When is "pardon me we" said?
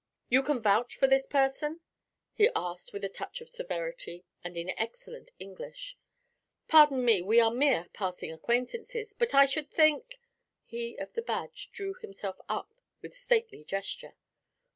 6.67-7.39